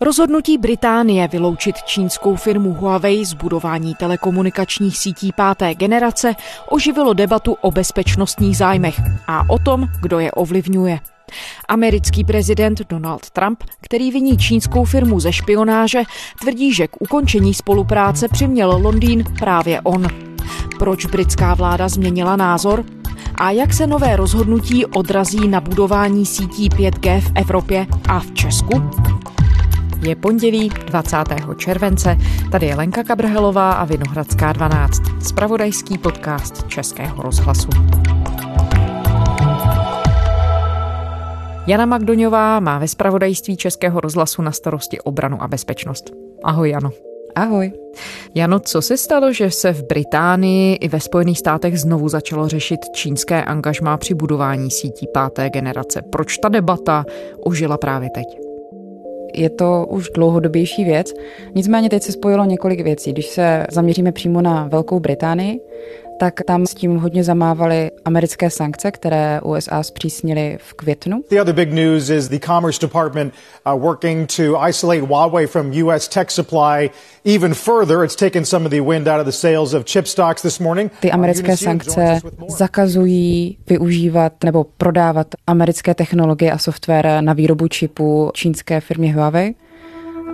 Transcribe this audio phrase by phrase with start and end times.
[0.00, 6.34] Rozhodnutí Británie vyloučit čínskou firmu Huawei z budování telekomunikačních sítí páté generace
[6.70, 11.00] oživilo debatu o bezpečnostních zájmech a o tom, kdo je ovlivňuje.
[11.68, 16.02] Americký prezident Donald Trump, který viní čínskou firmu ze špionáže,
[16.40, 20.06] tvrdí, že k ukončení spolupráce přiměl Londýn právě on.
[20.78, 22.84] Proč britská vláda změnila názor?
[23.34, 28.90] A jak se nové rozhodnutí odrazí na budování sítí 5G v Evropě a v Česku?
[30.06, 31.16] Je pondělí 20.
[31.56, 32.16] července,
[32.52, 37.68] tady je Lenka Kabrhelová a Vinohradská 12, spravodajský podcast Českého rozhlasu.
[41.66, 46.12] Jana Magdoňová má ve spravodajství Českého rozhlasu na starosti obranu a bezpečnost.
[46.42, 46.90] Ahoj Jano.
[47.34, 47.72] Ahoj.
[48.34, 52.80] Jano, co se stalo, že se v Británii i ve Spojených státech znovu začalo řešit
[52.94, 56.02] čínské angažmá při budování sítí páté generace?
[56.02, 57.04] Proč ta debata
[57.44, 58.43] ožila právě teď?
[59.34, 61.14] Je to už dlouhodobější věc,
[61.54, 63.12] nicméně teď se spojilo několik věcí.
[63.12, 65.60] Když se zaměříme přímo na Velkou Británii,
[66.18, 71.20] tak tam s tím hodně zamávaly americké sankce, které USA zpřísnily v květnu.
[71.30, 73.34] The other big news is the Commerce Department
[73.66, 76.90] uh, working to isolate Huawei from US tech supply
[77.36, 78.04] even further.
[78.04, 80.92] It's taken some of the wind out of the sails of chip stocks this morning.
[81.00, 88.80] Ty americké sankce zakazují využívat nebo prodávat americké technologie a software na výrobu čipů čínské
[88.80, 89.54] firmě Huawei.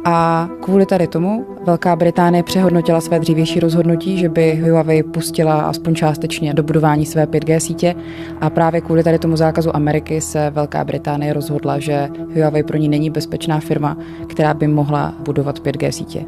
[0.05, 5.95] A kvůli tady tomu Velká Británie přehodnotila své dřívější rozhodnutí, že by Huawei pustila aspoň
[5.95, 7.95] částečně do budování své 5G sítě
[8.41, 12.89] a právě kvůli tady tomu zákazu Ameriky se Velká Británie rozhodla, že Huawei pro ní
[12.89, 13.97] není bezpečná firma,
[14.29, 16.25] která by mohla budovat 5G sítě.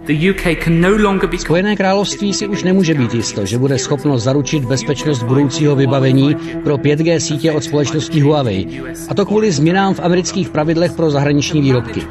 [0.69, 6.37] No Spojené království si už nemůže být jisto, že bude schopno zaručit bezpečnost budoucího vybavení
[6.65, 8.83] pro 5G sítě od společnosti Huawei.
[9.09, 12.03] A to kvůli změnám v amerických pravidlech pro zahraniční výrobky.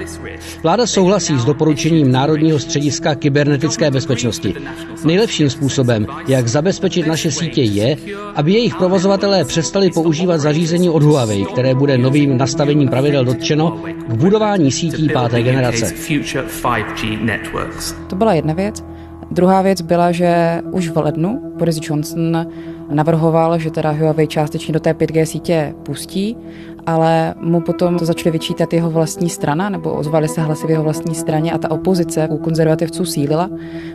[0.64, 4.54] Vláda souhlasí s doporučením Národního střediska kybernetické bezpečnosti.
[5.06, 7.98] Nejlepším způsobem, jak zabezpečit naše sítě, je,
[8.36, 14.14] aby jejich provozovatelé přestali používat zařízení od Huawei, které bude novým nastavením pravidel dotčeno k
[14.14, 15.94] budování sítí páté generace.
[18.08, 18.84] To byla jedna věc.
[19.32, 22.48] Druhá věc byla, že už v lednu Boris Johnson
[22.92, 26.38] navrhoval, že teda Huawei částečně do té 5G sítě pustí
[26.86, 30.84] ale mu potom to začali vyčítat jeho vlastní strana, nebo ozvali se hlasy v jeho
[30.84, 33.50] vlastní straně a ta opozice u konzervativců sílila,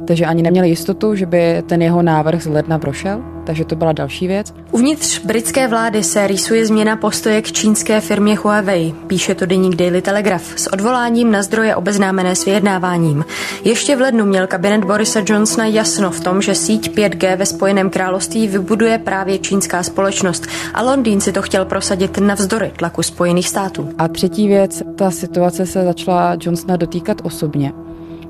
[0.07, 3.93] takže ani neměli jistotu, že by ten jeho návrh z ledna prošel, takže to byla
[3.93, 4.55] další věc.
[4.71, 10.03] Uvnitř britské vlády se rýsuje změna postoje k čínské firmě Huawei, píše to deník Daily
[10.03, 13.25] Telegraph s odvoláním na zdroje obeznámené s vyjednáváním.
[13.65, 17.91] Ještě v lednu měl kabinet Borisa Johnsona jasno v tom, že síť 5G ve Spojeném
[17.91, 23.89] království vybuduje právě čínská společnost a Londýn si to chtěl prosadit navzdory tlaku Spojených států.
[23.99, 27.73] A třetí věc, ta situace se začala Johnsona dotýkat osobně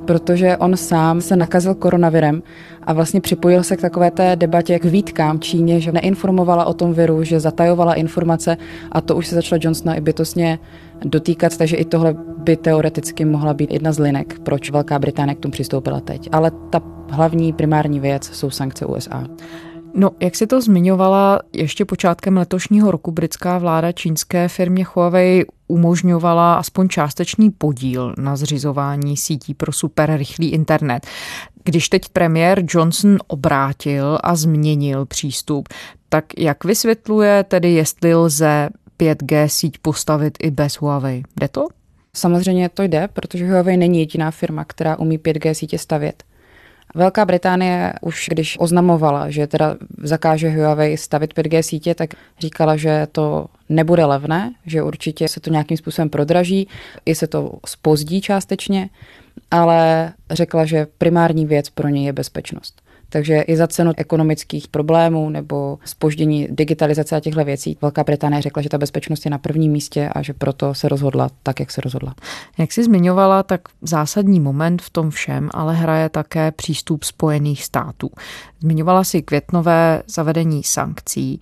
[0.07, 2.43] protože on sám se nakazil koronavirem
[2.83, 6.93] a vlastně připojil se k takové té debatě k výtkám Číně, že neinformovala o tom
[6.95, 8.57] viru, že zatajovala informace
[8.93, 10.59] a to už se začalo Johnsona i bytostně
[11.05, 15.41] dotýkat, takže i tohle by teoreticky mohla být jedna z linek, proč Velká Británie k
[15.41, 16.29] tomu přistoupila teď.
[16.33, 16.81] Ale ta
[17.11, 19.25] hlavní primární věc jsou sankce USA.
[19.95, 26.55] No, jak si to zmiňovala, ještě počátkem letošního roku britská vláda čínské firmě Huawei umožňovala
[26.55, 31.07] aspoň částečný podíl na zřizování sítí pro superrychlý internet.
[31.65, 35.69] Když teď premiér Johnson obrátil a změnil přístup,
[36.09, 38.69] tak jak vysvětluje tedy, jestli lze
[38.99, 41.23] 5G síť postavit i bez Huawei?
[41.41, 41.67] Jde to?
[42.17, 46.25] Samozřejmě to jde, protože Huawei není jediná firma, která umí 5G sítě stavět.
[46.95, 53.07] Velká Británie už když oznamovala, že teda zakáže Huawei stavit 5G sítě, tak říkala, že
[53.13, 56.69] to nebude levné, že určitě se to nějakým způsobem prodraží,
[57.07, 58.89] i se to spozdí částečně,
[59.51, 62.86] ale řekla, že primární věc pro ně je bezpečnost.
[63.09, 68.63] Takže i za cenu ekonomických problémů nebo spoždění digitalizace a těchto věcí Velká Británie řekla,
[68.63, 71.81] že ta bezpečnost je na prvním místě a že proto se rozhodla tak, jak se
[71.81, 72.15] rozhodla.
[72.59, 78.11] Jak jsi zmiňovala, tak zásadní moment v tom všem ale hraje také přístup Spojených států.
[78.61, 81.41] Zmiňovala si květnové zavedení sankcí.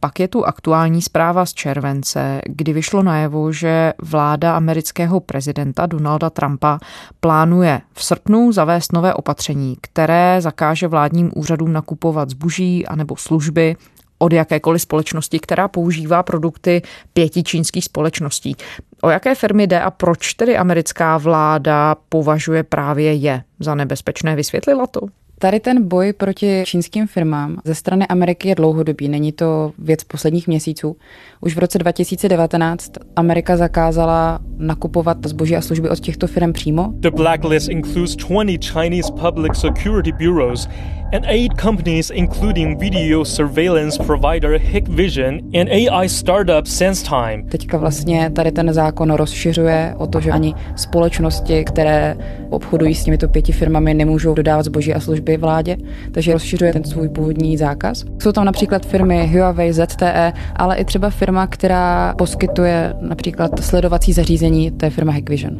[0.00, 6.30] Pak je tu aktuální zpráva z července, kdy vyšlo najevo, že vláda amerického prezidenta Donalda
[6.30, 6.78] Trumpa
[7.20, 13.76] plánuje v srpnu zavést nové opatření, které zakáže vládním úřadům nakupovat zboží anebo služby
[14.18, 18.56] od jakékoliv společnosti, která používá produkty pěti čínských společností.
[19.02, 24.36] O jaké firmy jde a proč tedy americká vláda považuje právě je za nebezpečné?
[24.36, 25.00] Vysvětlila to?
[25.40, 30.48] Tady ten boj proti čínským firmám ze strany Ameriky je dlouhodobý, není to věc posledních
[30.48, 30.96] měsíců.
[31.40, 36.92] Už v roce 2019 Amerika zakázala nakupovat zboží a služby od těchto firm přímo.
[36.92, 40.68] The blacklist includes 20 Chinese public security bureaus
[41.12, 47.42] and eight companies including video surveillance provider Hikvision and AI startup SenseTime.
[47.48, 52.16] Teďka vlastně tady ten zákon rozšiřuje o to, že ani společnosti, které
[52.50, 55.76] obchodují s těmito pěti firmami, nemůžou dodávat zboží a služby vládě,
[56.12, 58.04] takže rozšiřuje ten svůj původní zákaz.
[58.22, 64.70] Jsou tam například firmy Huawei, ZTE, ale i třeba firma, která poskytuje například sledovací zařízení,
[64.70, 65.58] to je firma Hikvision.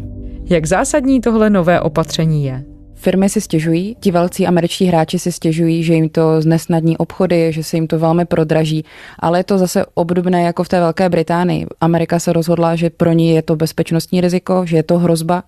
[0.50, 2.64] Jak zásadní tohle nové opatření je?
[2.94, 7.62] Firmy si stěžují, ti velcí američtí hráči si stěžují, že jim to znesnadní obchody, že
[7.62, 8.84] se jim to velmi prodraží,
[9.18, 11.66] ale je to zase obdobné jako v té Velké Británii.
[11.80, 15.42] Amerika se rozhodla, že pro ní je to bezpečnostní riziko, že je to hrozba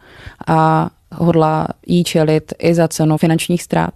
[0.47, 3.95] a hodlá jí čelit i za cenu finančních ztrát.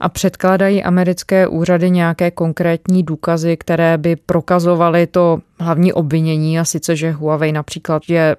[0.00, 6.96] A předkládají americké úřady nějaké konkrétní důkazy, které by prokazovaly to hlavní obvinění, a sice,
[6.96, 8.36] že Huawei například je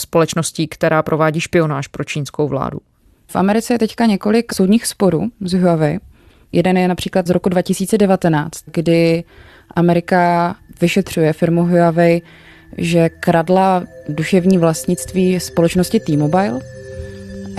[0.00, 2.78] společností, která provádí špionáž pro čínskou vládu.
[3.26, 5.98] V Americe je teďka několik soudních sporů z Huawei.
[6.52, 9.24] Jeden je například z roku 2019, kdy
[9.74, 12.22] Amerika vyšetřuje firmu Huawei,
[12.76, 16.60] že kradla duševní vlastnictví společnosti T-Mobile.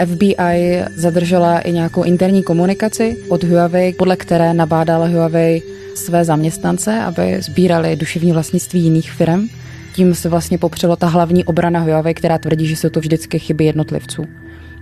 [0.06, 5.62] FBI zadržela i nějakou interní komunikaci od Huawei, podle které nabádala Huawei
[5.96, 9.48] své zaměstnance, aby sbírali duševní vlastnictví jiných firm.
[9.94, 13.66] Tím se vlastně popřelo ta hlavní obrana Huawei, která tvrdí, že jsou to vždycky chyby
[13.66, 14.26] jednotlivců.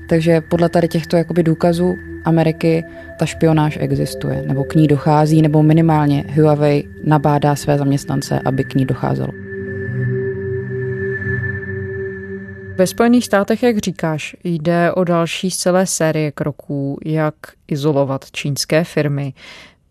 [0.09, 2.83] Takže podle tady těchto jakoby důkazů Ameriky
[3.19, 8.75] ta špionáž existuje, nebo k ní dochází, nebo minimálně Huawei nabádá své zaměstnance, aby k
[8.75, 9.46] ní docházelo.
[12.77, 17.33] Ve Spojených státech, jak říkáš, jde o další z celé série kroků, jak
[17.67, 19.33] izolovat čínské firmy.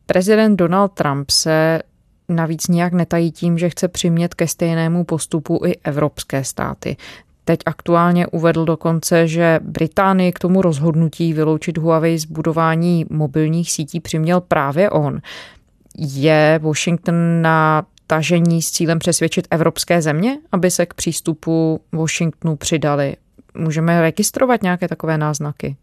[0.06, 1.82] Prezident Donald Trump se
[2.28, 6.96] navíc nijak netají tím, že chce přimět ke stejnému postupu i evropské státy.
[7.44, 14.00] Teď aktuálně uvedl dokonce, že Británii k tomu rozhodnutí vyloučit Huawei z budování mobilních sítí
[14.00, 15.20] přiměl právě on.
[15.98, 23.17] Je Washington na tažení s cílem přesvědčit evropské země, aby se k přístupu Washingtonu přidali?
[23.55, 25.76] Můžeme registrovat nějaké takové náznaky?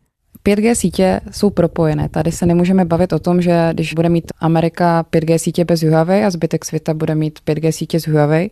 [0.46, 2.10] 5G sítě jsou propojené.
[2.10, 6.24] Tady se nemůžeme bavit o tom, že když bude mít Amerika 5G sítě bez Huawei
[6.24, 8.50] a zbytek světa bude mít 5G sítě s Huawei,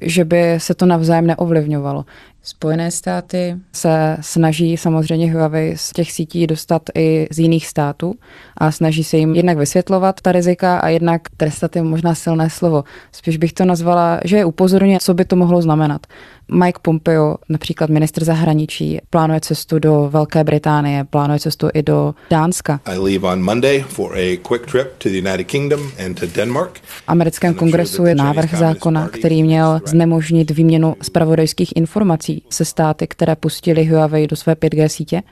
[0.00, 2.04] že by se to navzájem neovlivňovalo.
[2.42, 8.14] Spojené státy se snaží samozřejmě Huawei z těch sítí dostat i z jiných států
[8.56, 12.84] a snaží se jim jednak vysvětlovat ta rizika a jednak trestat je možná silné slovo.
[13.12, 16.06] Spíš bych to nazvala, že je upozorně, co by to mohlo znamenat.
[16.52, 22.80] Mike Pompeo, například ministr zahraničí, plánuje cestu do Velké Británie, plánuje cestu i do Dánska.
[22.84, 26.80] I leave on Monday for a quick trip to the United Kingdom and to Denmark.
[26.82, 33.36] V americkém kongresu je návrh zákona, který měl znemožnit výměnu spravodajských informací se státy, které
[33.36, 35.22] pustili Huawei do své 5G sítě.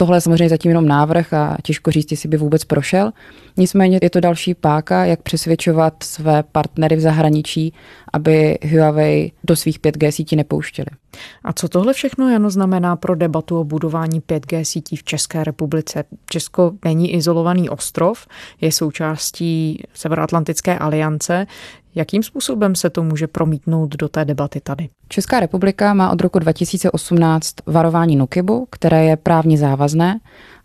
[0.00, 3.12] Tohle je samozřejmě zatím jenom návrh a těžko říct, jestli by vůbec prošel.
[3.56, 7.72] Nicméně je to další páka, jak přesvědčovat své partnery v zahraničí,
[8.12, 10.86] aby Huawei do svých 5G sítí nepouštěli.
[11.44, 16.04] A co tohle všechno Jano znamená pro debatu o budování 5G sítí v České republice?
[16.30, 18.26] Česko není izolovaný ostrov,
[18.60, 21.46] je součástí Severoatlantické aliance.
[21.98, 24.88] Jakým způsobem se to může promítnout do té debaty tady?
[25.08, 30.20] Česká republika má od roku 2018 varování NUKIBu, které je právně závazné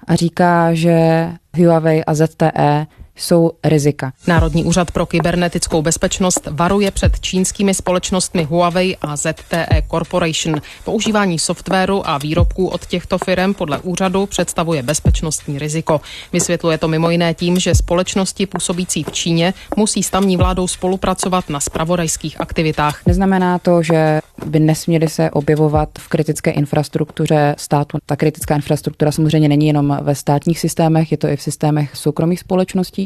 [0.08, 4.14] a říká, že Huawei a ZTE jsou rizika.
[4.28, 10.62] Národní úřad pro kybernetickou bezpečnost varuje před čínskými společnostmi Huawei a ZTE Corporation.
[10.86, 16.02] Používání softwaru a výrobků od těchto firm podle úřadu představuje bezpečnostní riziko.
[16.34, 21.50] Vysvětluje to mimo jiné tím, že společnosti působící v Číně musí s tamní vládou spolupracovat
[21.50, 23.02] na spravodajských aktivitách.
[23.06, 27.98] Neznamená to, že by nesměly se objevovat v kritické infrastruktuře státu.
[28.06, 32.40] Ta kritická infrastruktura samozřejmě není jenom ve státních systémech, je to i v systémech soukromých
[32.40, 33.03] společností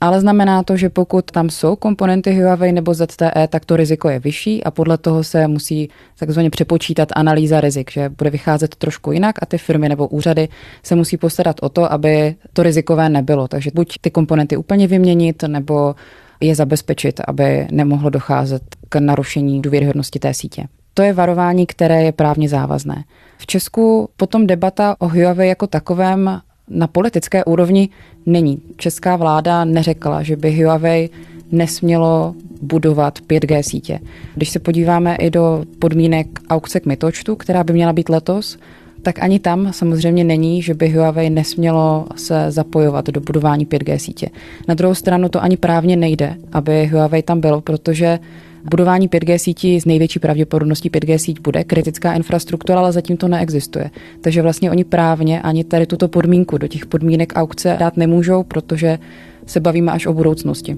[0.00, 4.18] ale znamená to, že pokud tam jsou komponenty Huawei nebo ZTE, tak to riziko je
[4.18, 5.88] vyšší a podle toho se musí
[6.18, 10.48] takzvaně přepočítat analýza rizik, že bude vycházet trošku jinak a ty firmy nebo úřady
[10.82, 13.48] se musí postarat o to, aby to rizikové nebylo.
[13.48, 15.94] Takže buď ty komponenty úplně vyměnit, nebo
[16.40, 20.66] je zabezpečit, aby nemohlo docházet k narušení důvěryhodnosti té sítě.
[20.94, 23.04] To je varování, které je právně závazné.
[23.38, 26.40] V Česku potom debata o Huawei jako takovém
[26.70, 27.88] na politické úrovni
[28.26, 28.62] není.
[28.76, 31.10] Česká vláda neřekla, že by Huawei
[31.52, 33.98] nesmělo budovat 5G sítě.
[34.34, 38.58] Když se podíváme i do podmínek aukce k mytočtu, která by měla být letos,
[39.02, 44.28] tak ani tam samozřejmě není, že by Huawei nesmělo se zapojovat do budování 5G sítě.
[44.68, 48.18] Na druhou stranu to ani právně nejde, aby Huawei tam bylo, protože
[48.64, 53.90] Budování 5G sítí z největší pravděpodobností 5G síť bude kritická infrastruktura, ale zatím to neexistuje.
[54.20, 58.98] Takže vlastně oni právně ani tady tuto podmínku do těch podmínek aukce dát nemůžou, protože
[59.46, 60.76] se bavíme až o budoucnosti.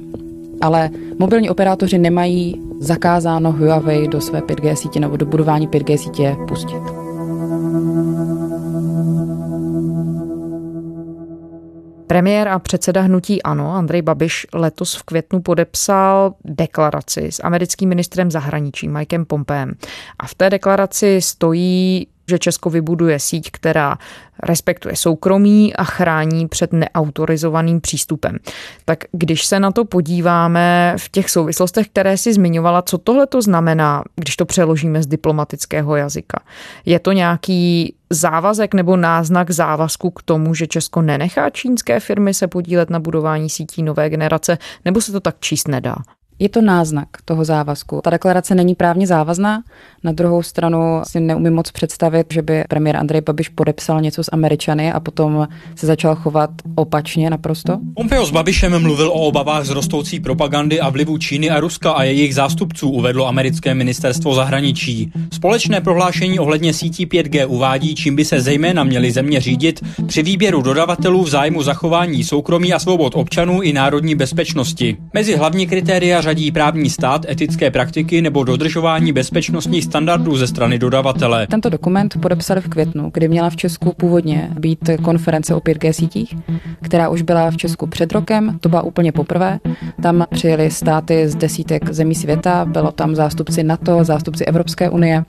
[0.60, 6.36] Ale mobilní operátoři nemají zakázáno Huawei do své 5G sítě nebo do budování 5G sítě
[6.48, 7.01] pustit.
[12.12, 18.30] Premiér a předseda hnutí ANO Andrej Babiš letos v květnu podepsal deklaraci s americkým ministrem
[18.30, 19.74] zahraničí Mikem Pompeem.
[20.18, 23.98] A v té deklaraci stojí že Česko vybuduje síť, která
[24.42, 28.38] respektuje soukromí a chrání před neautorizovaným přístupem.
[28.84, 33.42] Tak když se na to podíváme v těch souvislostech, které si zmiňovala, co tohle to
[33.42, 36.40] znamená, když to přeložíme z diplomatického jazyka?
[36.84, 42.48] Je to nějaký závazek nebo náznak závazku k tomu, že Česko nenechá čínské firmy se
[42.48, 45.96] podílet na budování sítí nové generace, nebo se to tak číst nedá?
[46.42, 48.00] Je to náznak toho závazku.
[48.04, 49.62] Ta deklarace není právně závazná.
[50.04, 54.30] Na druhou stranu si neumím moc představit, že by premiér Andrej Babiš podepsal něco s
[54.32, 57.78] Američany a potom se začal chovat opačně naprosto.
[57.94, 62.02] Pompeo s Babišem mluvil o obavách z rostoucí propagandy a vlivu Číny a Ruska a
[62.02, 65.12] jejich zástupců, uvedlo americké ministerstvo zahraničí.
[65.32, 70.62] Společné prohlášení ohledně sítí 5G uvádí, čím by se zejména měly země řídit při výběru
[70.62, 74.96] dodavatelů v zájmu zachování soukromí a svobod občanů i národní bezpečnosti.
[75.12, 81.46] Mezi hlavní kritéria řadí právní stát, etické praktiky nebo dodržování bezpečnostních standardů ze strany dodavatele.
[81.46, 86.34] Tento dokument podepsali v květnu, kdy měla v Česku původně být konference o 5G sítích,
[86.82, 89.58] která už byla v Česku před rokem, to byla úplně poprvé.
[90.02, 95.24] Tam přijeli státy z desítek zemí světa, bylo tam zástupci NATO, zástupci Evropské unie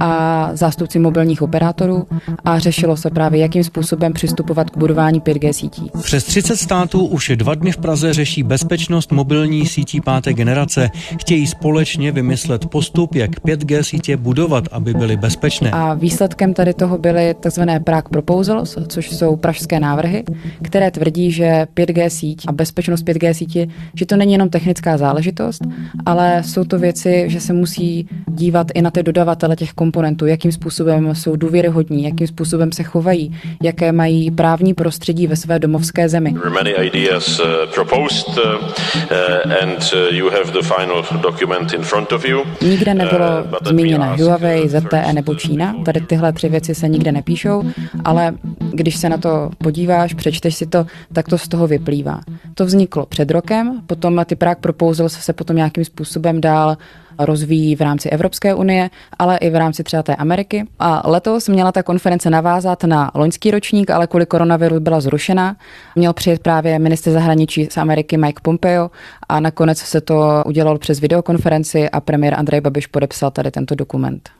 [0.00, 2.06] a zástupci mobilních operátorů
[2.44, 5.90] a řešilo se právě, jakým způsobem přistupovat k budování 5G sítí.
[6.02, 10.90] Přes 30 států už dva dny v Praze řeší bezpečnost mobilní sítí páté generace.
[11.20, 15.70] Chtějí společně vymyslet postup, jak 5G sítě budovat, aby byly bezpečné.
[15.70, 17.62] A výsledkem tady toho byly tzv.
[17.84, 20.24] Prague Proposals, což jsou pražské návrhy,
[20.62, 25.62] které tvrdí, že 5G síť a bezpečnost 5G sítě, že to není jenom technická záležitost,
[26.06, 30.52] ale jsou to věci, že se musí dívat i na ty dodavatele těch komponentů, jakým
[30.52, 36.34] způsobem jsou důvěryhodní, jakým způsobem se chovají, jaké mají právní prostředí ve své domovské zemi.
[42.62, 45.74] Nikde nebylo uh, zmíněna Huawei, ZTE nebo Čína.
[45.84, 47.62] Tady tyhle tři věci se nikde nepíšou,
[48.04, 48.34] ale
[48.78, 52.20] když se na to podíváš, přečteš si to, tak to z toho vyplývá.
[52.54, 56.76] To vzniklo před rokem, potom ty Prague Proposals se potom nějakým způsobem dál
[57.18, 60.64] rozvíjí v rámci Evropské unie, ale i v rámci třeba té Ameriky.
[60.78, 65.56] A letos měla ta konference navázat na loňský ročník, ale kvůli koronaviru byla zrušena.
[65.96, 68.90] Měl přijet právě minister zahraničí z Ameriky Mike Pompeo
[69.28, 74.30] a nakonec se to udělalo přes videokonferenci a premiér Andrej Babiš podepsal tady tento dokument.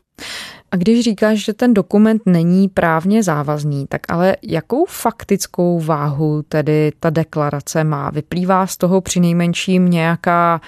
[0.70, 6.92] A když říkáš, že ten dokument není právně závazný, tak ale jakou faktickou váhu tedy
[7.00, 8.10] ta deklarace má?
[8.10, 10.60] Vyplývá z toho při nejmenším nějaká,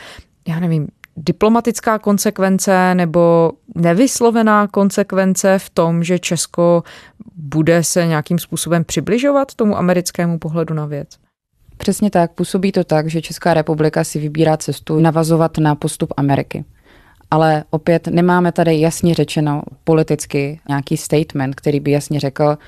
[0.48, 6.82] já nevím, diplomatická konsekvence nebo nevyslovená konsekvence v tom, že Česko
[7.36, 11.08] bude se nějakým způsobem přibližovat tomu americkému pohledu na věc?
[11.76, 12.32] Přesně tak.
[12.32, 16.64] Působí to tak, že Česká republika si vybírá cestu navazovat na postup Ameriky.
[17.30, 22.58] Ale opět nemáme tady jasně řečeno politicky nějaký statement, který by jasně řekl,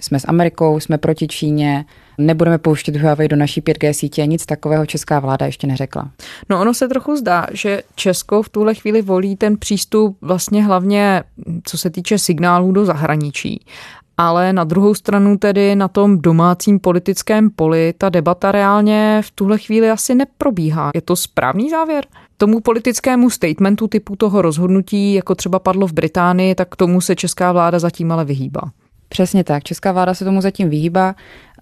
[0.00, 1.84] jsme s Amerikou, jsme proti Číně,
[2.18, 4.26] nebudeme pouštět Huawei do naší 5G sítě.
[4.26, 6.10] Nic takového česká vláda ještě neřekla.
[6.48, 11.22] No ono se trochu zdá, že Česko v tuhle chvíli volí ten přístup vlastně hlavně,
[11.64, 13.64] co se týče signálů do zahraničí.
[14.20, 19.58] Ale na druhou stranu tedy na tom domácím politickém poli ta debata reálně v tuhle
[19.58, 20.90] chvíli asi neprobíhá.
[20.94, 22.04] Je to správný závěr?
[22.36, 27.52] Tomu politickému statementu typu toho rozhodnutí, jako třeba padlo v Británii, tak tomu se česká
[27.52, 28.60] vláda zatím ale vyhýbá.
[29.08, 29.64] Přesně tak.
[29.64, 31.14] Česká vláda se tomu zatím vyhýbá,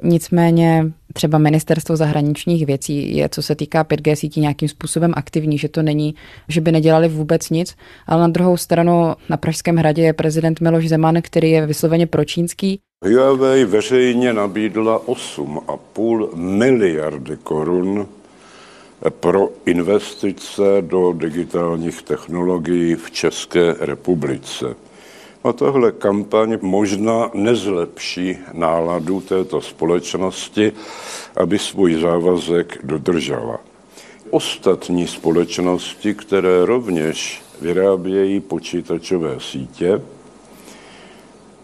[0.02, 5.68] nicméně třeba ministerstvo zahraničních věcí je, co se týká 5G sítí, nějakým způsobem aktivní, že
[5.68, 6.14] to není,
[6.48, 7.76] že by nedělali vůbec nic,
[8.06, 12.80] ale na druhou stranu na Pražském hradě je prezident Miloš Zeman, který je vysloveně pročínský.
[13.04, 18.08] Huawei veřejně nabídla 8,5 miliardy korun
[19.10, 24.66] pro investice do digitálních technologií v České republice.
[25.46, 30.72] A tahle kampaň možná nezlepší náladu této společnosti,
[31.36, 33.60] aby svůj závazek dodržela.
[34.30, 40.02] Ostatní společnosti, které rovněž vyrábějí počítačové sítě,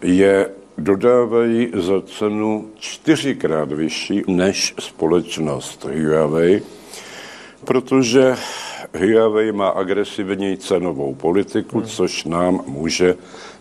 [0.01, 6.61] je dodávají za cenu čtyřikrát vyšší než společnost Huawei,
[7.65, 8.35] protože
[8.99, 11.87] Huawei má agresivní cenovou politiku, hmm.
[11.87, 13.15] což nám může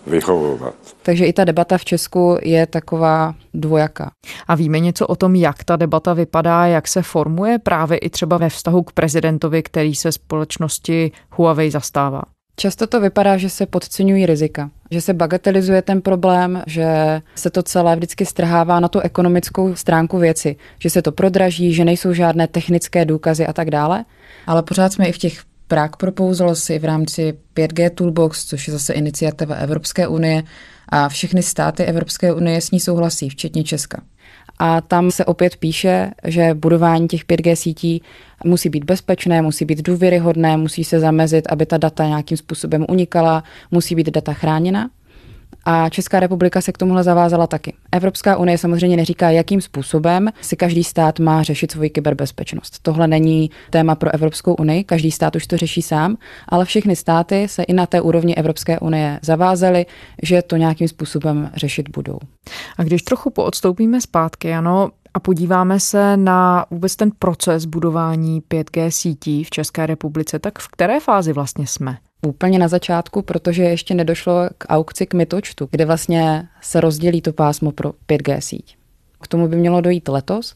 [0.06, 0.74] vyhovovat.
[1.02, 4.10] Takže i ta debata v Česku je taková dvojaká.
[4.48, 8.36] A víme něco o tom, jak ta debata vypadá, jak se formuje právě i třeba
[8.36, 12.22] ve vztahu k prezidentovi, který se společnosti Huawei zastává?
[12.56, 16.86] Často to vypadá, že se podceňují rizika, že se bagatelizuje ten problém, že
[17.34, 21.84] se to celé vždycky strhává na tu ekonomickou stránku věci, že se to prodraží, že
[21.84, 24.04] nejsou žádné technické důkazy a tak dále.
[24.46, 28.72] Ale pořád jsme i v těch Prague Proposals i v rámci 5G Toolbox, což je
[28.72, 30.42] zase iniciativa Evropské unie
[30.88, 34.02] a všechny státy Evropské unie s ní souhlasí, včetně Česka.
[34.64, 38.02] A tam se opět píše, že budování těch 5G sítí
[38.44, 43.44] musí být bezpečné, musí být důvěryhodné, musí se zamezit, aby ta data nějakým způsobem unikala,
[43.70, 44.90] musí být data chráněna.
[45.64, 47.74] A Česká republika se k tomuhle zavázala taky.
[47.92, 52.78] Evropská unie samozřejmě neříká, jakým způsobem si každý stát má řešit svoji kyberbezpečnost.
[52.82, 56.16] Tohle není téma pro Evropskou unii, každý stát už to řeší sám,
[56.48, 59.86] ale všechny státy se i na té úrovni Evropské unie zavázaly,
[60.22, 62.18] že to nějakým způsobem řešit budou.
[62.78, 68.88] A když trochu poodstoupíme zpátky, ano, a podíváme se na vůbec ten proces budování 5G
[68.88, 71.98] sítí v České republice, tak v které fázi vlastně jsme?
[72.26, 77.32] Úplně na začátku, protože ještě nedošlo k aukci k mytočtu, kde vlastně se rozdělí to
[77.32, 78.76] pásmo pro 5G síť.
[79.20, 80.54] K tomu by mělo dojít letos.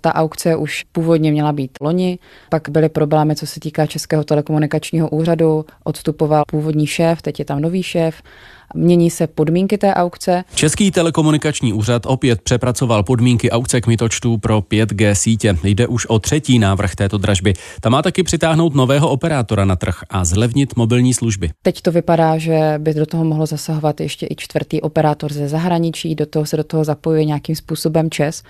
[0.00, 2.18] Ta aukce už původně měla být loni,
[2.50, 7.60] pak byly problémy, co se týká Českého telekomunikačního úřadu, odstupoval původní šéf, teď je tam
[7.60, 8.22] nový šéf
[8.74, 10.44] Mění se podmínky té aukce.
[10.54, 15.56] Český telekomunikační úřad opět přepracoval podmínky aukce kmitočtů pro 5G sítě.
[15.64, 17.54] Jde už o třetí návrh této dražby.
[17.80, 21.50] Ta má taky přitáhnout nového operátora na trh a zlevnit mobilní služby.
[21.62, 26.14] Teď to vypadá, že by do toho mohlo zasahovat ještě i čtvrtý operátor ze zahraničí,
[26.14, 28.42] do toho se do toho zapojuje nějakým způsobem ČES.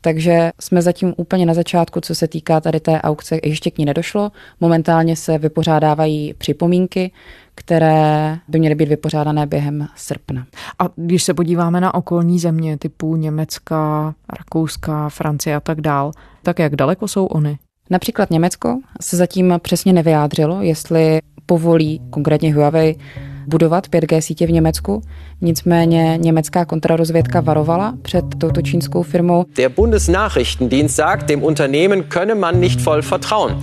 [0.00, 3.84] Takže jsme zatím úplně na začátku, co se týká tady té aukce, ještě k ní
[3.84, 4.32] nedošlo.
[4.60, 7.10] Momentálně se vypořádávají připomínky,
[7.56, 10.46] které by měly být vypořádané během srpna.
[10.78, 16.58] A když se podíváme na okolní země typu Německa, Rakouska, Francie a tak dál, tak
[16.58, 17.58] jak daleko jsou oni?
[17.90, 22.96] Například Německo se zatím přesně nevyjádřilo, jestli povolí konkrétně Huawei
[23.46, 25.02] budovat 5G sítě v Německu.
[25.40, 29.44] Nicméně německá kontrarozvědka varovala před touto čínskou firmou.
[29.56, 33.56] Der Bundesnachrichtendienst sagt, dem Unternehmen könne man nicht voll vertrauen.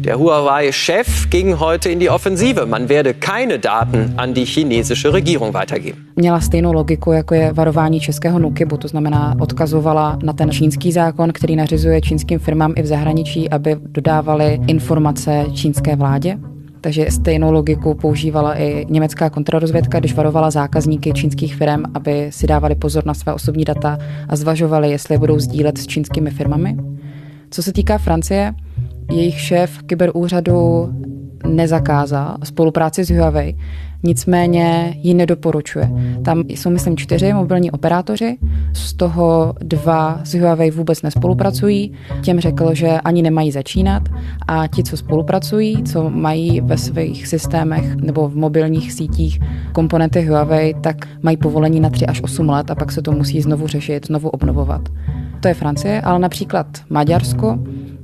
[0.00, 2.66] Der Huawei-Chef ging heute in die Offensive.
[2.66, 6.04] Man werde keine Daten an die chinesische Regierung weitergeben.
[6.16, 11.32] Měla stejnou logiku, jako je varování českého Nukibu, to znamená odkazovala na ten čínský zákon,
[11.32, 16.38] který nařizuje čínským firmám i v zahraničí, aby dodávali informace čínské vládě.
[16.80, 22.74] Takže stejnou logiku používala i německá kontrarozvědka, když varovala zákazníky čínských firm, aby si dávali
[22.74, 26.76] pozor na své osobní data a zvažovali, jestli je budou sdílet s čínskými firmami.
[27.50, 28.54] Co se týká Francie,
[29.10, 30.90] jejich šéf kyberúřadu
[31.46, 33.56] nezakázal spolupráci s Huawei,
[34.02, 35.90] nicméně ji nedoporučuje.
[36.24, 38.36] Tam jsou, myslím, čtyři mobilní operátoři,
[38.72, 41.92] z toho dva s Huawei vůbec nespolupracují.
[42.22, 44.02] Těm řekl, že ani nemají začínat
[44.48, 49.40] a ti, co spolupracují, co mají ve svých systémech nebo v mobilních sítích
[49.72, 53.40] komponenty Huawei, tak mají povolení na 3 až 8 let a pak se to musí
[53.40, 54.88] znovu řešit, znovu obnovovat.
[55.40, 57.58] To je Francie, ale například Maďarsko,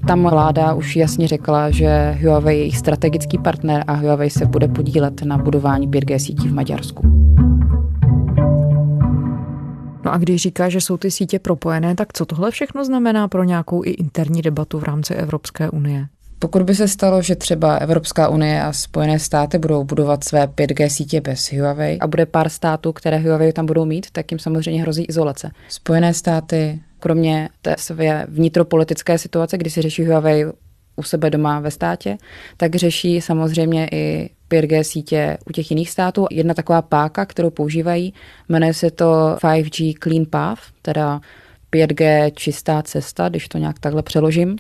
[0.07, 4.69] tam vláda už jasně řekla, že Huawei je jejich strategický partner a Huawei se bude
[4.69, 7.03] podílet na budování 5G sítí v Maďarsku.
[10.05, 13.45] No a když říká, že jsou ty sítě propojené, tak co tohle všechno znamená pro
[13.45, 16.07] nějakou i interní debatu v rámci Evropské unie?
[16.39, 20.89] Pokud by se stalo, že třeba Evropská unie a Spojené státy budou budovat své 5G
[20.89, 24.83] sítě bez Huawei a bude pár států, které Huawei tam budou mít, tak jim samozřejmě
[24.83, 25.51] hrozí izolace.
[25.69, 30.47] Spojené státy, kromě té své vnitropolitické situace, kdy si řeší Huawei
[30.97, 32.19] u sebe doma ve státě,
[32.57, 36.27] tak řeší samozřejmě i 5G sítě u těch jiných států.
[36.31, 38.15] Jedna taková páka, kterou používají,
[38.49, 41.21] jmenuje se to 5G Clean Path, teda
[41.73, 44.57] 5G čistá cesta, když to nějak takhle přeložím.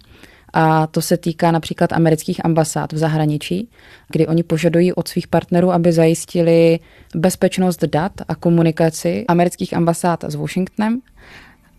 [0.53, 3.71] A to se týká například amerických ambasád v zahraničí,
[4.09, 6.81] kdy oni požadují od svých partnerů, aby zajistili
[7.15, 11.01] bezpečnost dat a komunikaci amerických ambasád s Washingtonem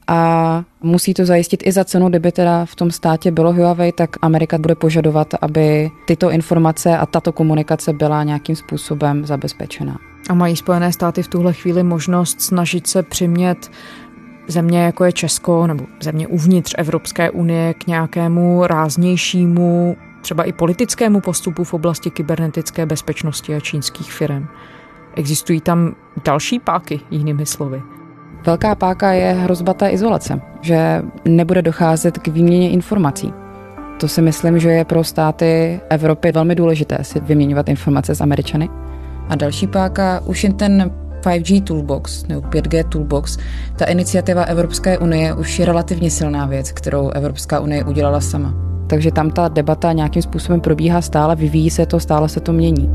[0.08, 4.10] a musí to zajistit i za cenu, kdyby teda v tom státě bylo Huawei, tak
[4.22, 10.00] Amerika bude požadovat, aby tyto informace a tato komunikace byla nějakým způsobem zabezpečena.
[10.30, 13.72] A mají Spojené státy v tuhle chvíli možnost snažit se přimět
[14.48, 21.22] země, jako je Česko, nebo země uvnitř Evropské unie k nějakému ráznějšímu, třeba i politickému
[21.22, 24.48] postupu v oblasti kybernetické bezpečnosti a čínských firm.
[25.15, 27.96] Existují tam další páky, jinými slovy.
[28.47, 33.33] Velká páka je hrozba té izolace, že nebude docházet k výměně informací.
[33.99, 38.69] To si myslím, že je pro státy Evropy velmi důležité si vyměňovat informace s Američany.
[39.29, 43.38] A další páka už jen ten 5G Toolbox nebo 5G Toolbox,
[43.75, 48.53] ta iniciativa Evropské unie už je relativně silná věc, kterou Evropská unie udělala sama.
[48.89, 52.89] Takže tam ta debata nějakým způsobem probíhá stále, vyvíjí se to, stále se to mění.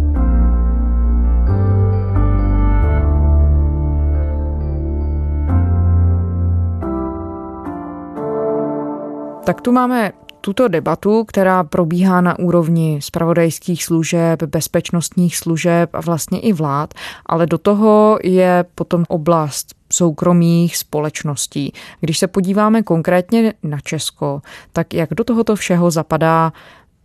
[9.45, 16.41] Tak tu máme tuto debatu, která probíhá na úrovni spravodajských služeb, bezpečnostních služeb a vlastně
[16.41, 16.95] i vlád,
[17.27, 21.73] ale do toho je potom oblast soukromých společností.
[22.01, 26.53] Když se podíváme konkrétně na Česko, tak jak do tohoto všeho zapadá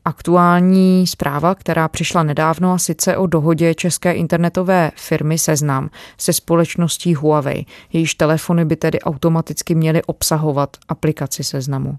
[0.05, 7.15] aktuální zpráva, která přišla nedávno a sice o dohodě české internetové firmy Seznam se společností
[7.15, 7.65] Huawei.
[7.93, 11.97] Jejíž telefony by tedy automaticky měly obsahovat aplikaci Seznamu.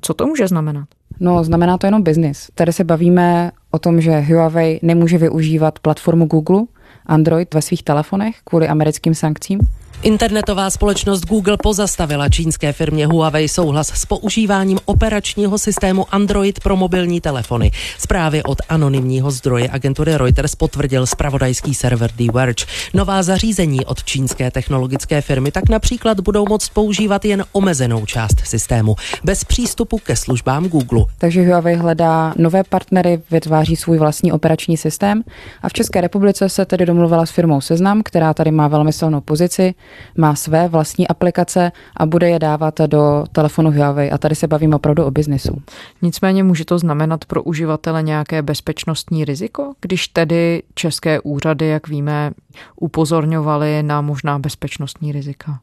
[0.00, 0.88] Co to může znamenat?
[1.20, 2.50] No, znamená to jenom biznis.
[2.54, 6.62] Tady se bavíme o tom, že Huawei nemůže využívat platformu Google,
[7.06, 9.60] Android ve svých telefonech kvůli americkým sankcím.
[10.02, 17.20] Internetová společnost Google pozastavila čínské firmě Huawei souhlas s používáním operačního systému Android pro mobilní
[17.20, 17.70] telefony.
[17.98, 22.64] Zprávy od anonymního zdroje agentury Reuters potvrdil spravodajský server The Verge.
[22.94, 28.96] Nová zařízení od čínské technologické firmy tak například budou moct používat jen omezenou část systému,
[29.24, 31.04] bez přístupu ke službám Google.
[31.18, 35.22] Takže Huawei hledá nové partnery, vytváří svůj vlastní operační systém
[35.62, 39.20] a v České republice se tedy domluvila s firmou Seznam, která tady má velmi silnou
[39.20, 39.74] pozici
[40.16, 44.10] má své vlastní aplikace a bude je dávat do telefonu Huawei.
[44.10, 45.62] A tady se bavíme opravdu o biznisu.
[46.02, 52.30] Nicméně může to znamenat pro uživatele nějaké bezpečnostní riziko, když tedy české úřady, jak víme,
[52.76, 55.60] upozorňovaly na možná bezpečnostní rizika?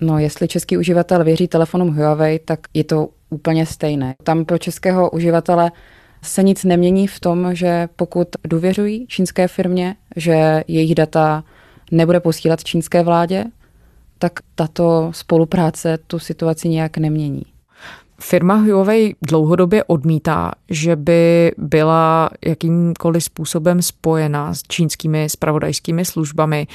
[0.00, 4.14] No, jestli český uživatel věří telefonům Huawei, tak je to úplně stejné.
[4.22, 5.70] Tam pro českého uživatele
[6.22, 11.44] se nic nemění v tom, že pokud důvěřují čínské firmě, že jejich data
[11.90, 13.44] nebude posílat čínské vládě,
[14.18, 17.42] tak tato spolupráce tu situaci nějak nemění.
[18.20, 26.66] Firma Huawei dlouhodobě odmítá, že by byla jakýmkoliv způsobem spojena s čínskými spravodajskými službami.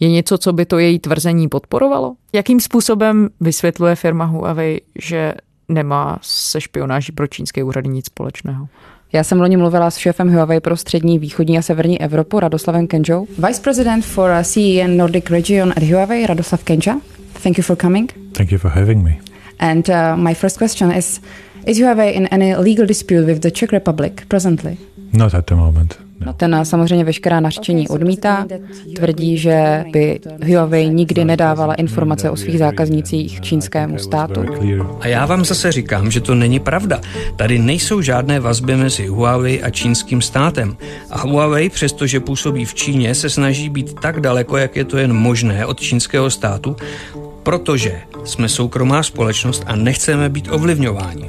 [0.00, 2.14] Je něco, co by to její tvrzení podporovalo?
[2.32, 5.34] Jakým způsobem vysvětluje firma Huawei, že
[5.68, 8.68] nemá se špionáží pro čínské úřady nic společného?
[9.14, 13.26] Já jsem loni mluvila s šéfem Huawei pro střední, východní a severní Evropu, Radoslavem Kenjou.
[13.46, 17.00] Vice President for uh, CE and Nordic Region at Huawei, Radoslav Kenja.
[17.42, 18.12] Thank you for coming.
[18.32, 19.18] Thank you for having me.
[19.58, 21.20] And uh, my first question is,
[21.66, 24.78] is Huawei in any legal dispute with the Czech Republic presently?
[25.12, 26.03] Not at the moment.
[26.24, 26.32] No.
[26.32, 28.46] Ten samozřejmě veškerá nařčení odmítá.
[28.96, 34.44] Tvrdí, že by Huawei nikdy nedávala informace o svých zákaznících čínskému státu.
[35.00, 37.00] A já vám zase říkám, že to není pravda.
[37.36, 40.76] Tady nejsou žádné vazby mezi Huawei a čínským státem.
[41.10, 45.12] A Huawei, přestože působí v Číně, se snaží být tak daleko, jak je to jen
[45.12, 46.76] možné od čínského státu,
[47.44, 51.28] protože jsme soukromá společnost a nechceme být ovlivňováni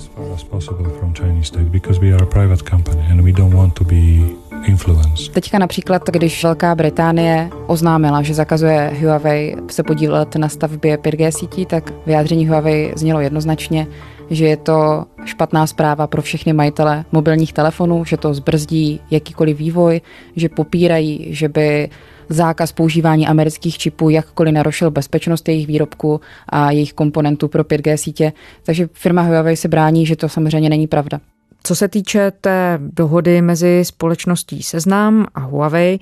[4.65, 5.31] influence.
[5.31, 11.65] Teďka například, když Velká Británie oznámila, že zakazuje Huawei se podílet na stavbě 5G sítí,
[11.65, 13.87] tak vyjádření Huawei znělo jednoznačně,
[14.29, 20.01] že je to špatná zpráva pro všechny majitele mobilních telefonů, že to zbrzdí jakýkoliv vývoj,
[20.35, 21.89] že popírají, že by
[22.29, 28.33] zákaz používání amerických čipů jakkoliv narušil bezpečnost jejich výrobků a jejich komponentů pro 5G sítě.
[28.63, 31.19] Takže firma Huawei se brání, že to samozřejmě není pravda.
[31.65, 35.99] Co se týče té dohody mezi společností Seznam a Huawei,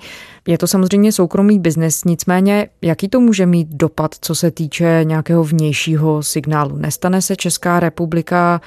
[0.48, 5.44] je to samozřejmě soukromý biznes, nicméně jaký to může mít dopad, co se týče nějakého
[5.44, 6.76] vnějšího signálu?
[6.76, 8.60] Nestane se Česká republika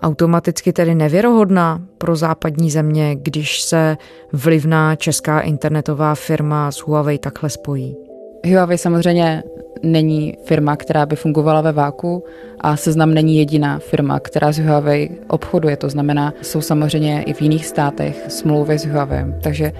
[0.00, 3.96] automaticky tedy nevěrohodná pro západní země, když se
[4.32, 8.05] vlivná česká internetová firma s Huawei takhle spojí?
[8.44, 9.42] Huawei samozřejmě
[9.82, 12.24] není firma, která by fungovala ve váku
[12.60, 15.76] a Seznam není jediná firma, která s Huawei obchoduje.
[15.76, 19.24] To znamená, jsou samozřejmě i v jiných státech smlouvy s Huawei.
[19.42, 19.72] Takže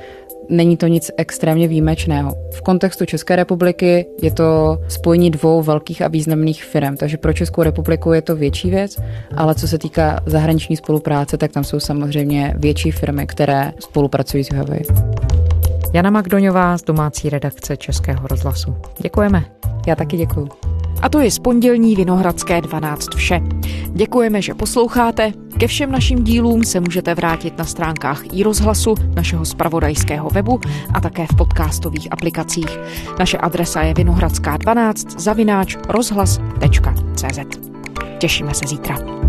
[0.48, 2.34] není to nic extrémně výjimečného.
[2.52, 7.62] V kontextu České republiky je to spojení dvou velkých a významných firm, takže pro Českou
[7.62, 8.96] republiku je to větší věc,
[9.36, 14.48] ale co se týká zahraniční spolupráce, tak tam jsou samozřejmě větší firmy, které spolupracují s
[14.52, 14.82] Huawei.
[15.92, 18.76] Jana Magdoňová z domácí redakce Českého rozhlasu.
[18.98, 19.44] Děkujeme.
[19.86, 20.48] Já taky děkuji.
[21.02, 23.40] A to je z pondělní Vinohradské 12 vše.
[23.92, 25.32] Děkujeme, že posloucháte.
[25.58, 30.60] Ke všem našim dílům se můžete vrátit na stránkách i rozhlasu, našeho spravodajského webu
[30.94, 32.78] a také v podcastových aplikacích.
[33.18, 37.38] Naše adresa je vinohradská12 zavináč rozhlas.cz.
[38.18, 39.25] Těšíme se zítra.